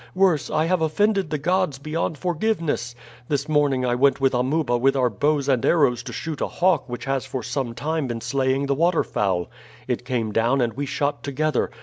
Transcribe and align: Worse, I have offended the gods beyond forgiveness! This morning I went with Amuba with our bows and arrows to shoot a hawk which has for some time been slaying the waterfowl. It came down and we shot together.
Worse, 0.15 0.49
I 0.49 0.65
have 0.65 0.81
offended 0.81 1.29
the 1.29 1.37
gods 1.37 1.77
beyond 1.77 2.17
forgiveness! 2.17 2.95
This 3.27 3.47
morning 3.47 3.85
I 3.85 3.93
went 3.93 4.19
with 4.19 4.33
Amuba 4.33 4.75
with 4.75 4.95
our 4.95 5.11
bows 5.11 5.47
and 5.47 5.63
arrows 5.63 6.01
to 6.01 6.11
shoot 6.11 6.41
a 6.41 6.47
hawk 6.47 6.89
which 6.89 7.05
has 7.05 7.23
for 7.23 7.43
some 7.43 7.75
time 7.75 8.07
been 8.07 8.19
slaying 8.21 8.65
the 8.65 8.73
waterfowl. 8.73 9.47
It 9.87 10.03
came 10.03 10.31
down 10.31 10.59
and 10.59 10.73
we 10.73 10.87
shot 10.87 11.21
together. 11.21 11.69